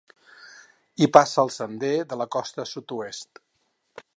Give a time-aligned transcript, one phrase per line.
[1.03, 3.43] Hi passa el sender de la Costa Sud-oest.